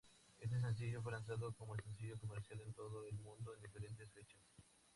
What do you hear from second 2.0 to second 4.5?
comercial en todo el mundo en diferentes fechas.